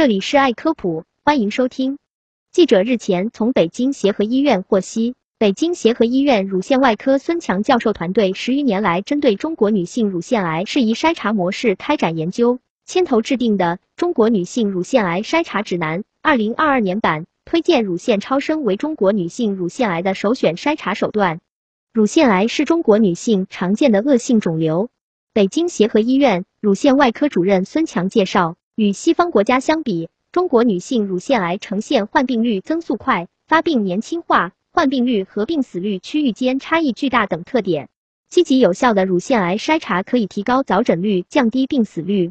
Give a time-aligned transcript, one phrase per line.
[0.00, 1.98] 这里是爱科普，欢迎收听。
[2.50, 21.40] 记者日前从北京协和医院获悉，北京协和医院乳腺外科孙强教授团队十余年来针对中国女性乳腺癌适宜筛查模式开展研究，牵头制定的《中国女性乳腺癌筛查指南（二零二二年版）》推荐乳腺超声为中国女性乳腺癌的首选筛查手段。
[21.92, 24.88] 乳腺癌是中国女性常见的恶性肿瘤。
[25.34, 37.90] 北京协和医院乳腺外科主任孙强介绍，与西方国家相比，中国女性乳腺癌呈现患病率增速快、发病年轻化、患病率和病死率区域间差异巨大等特点。
[38.30, 42.30] 积极有效的乳腺癌筛查可以提高早诊率，降低病死率。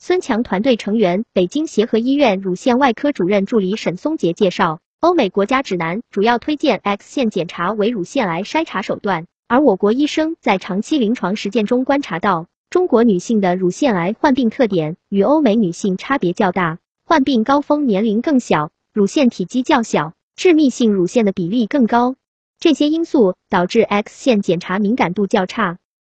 [0.00, 9.26] 孙强团队成员、北京协和医院乳腺外科主任助理沈松杰介绍，欧美国家指南主要推荐 X 线检查为乳腺癌筛查手段。
[9.46, 22.16] 而我国医生在长期临床实践中观察到，中国女性的乳腺癌患病特点与欧美女性差别较大，患病高峰年龄更小，乳腺体积较小，致密性乳腺的比例更高。
[22.58, 25.78] 这些因素导致 X 线检查敏感度较差。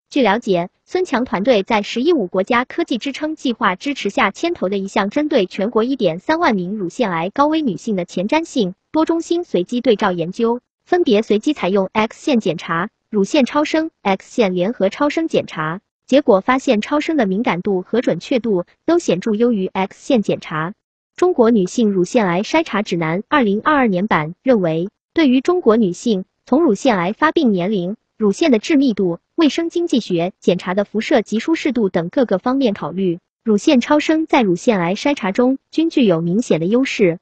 [0.09, 12.91] 据了解，孙强团队在“十一五”国家科技支撑计划支持下牵头的一项针对全国一点三万名乳腺癌高危女性的前瞻性多中心随机对照研究，分别随机采用 X 线检查。
[13.09, 20.73] 乳腺超声、X 线联合超声检查结果发现，超声的敏感度和准确度都显著优于 X 线检查。
[21.15, 37.17] 中国女性乳腺癌筛查指南（二零二二年版）认为，对于中国女性，从乳腺癌发病年龄、乳腺的致密度、卫生经济学、检查的辐射及舒适度等各个方面考虑，乳腺超声在乳腺癌筛查中均具有明显的优势。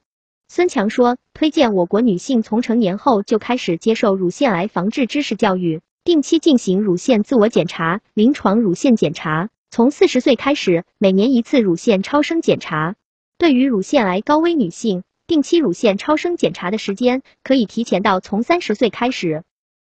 [0.50, 12.96] 孙强说，推荐我国女性从成年后就开始接受乳腺癌防治知识教育，定期进行乳腺自我检查、临床乳腺检查，从四十岁开始每年一次乳腺超声检查。
[13.38, 19.44] 对于乳腺癌高危女性，定期乳腺超声检查的时间可以提前到从三十岁开始。